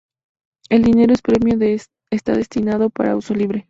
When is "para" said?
2.89-3.15